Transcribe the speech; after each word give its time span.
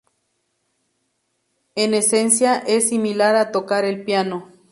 En 1.75 1.93
esencia 1.93 2.55
es 2.57 2.89
similar 2.89 3.35
a 3.35 3.51
tocar 3.51 3.85
el 3.85 4.03
piano. 4.03 4.49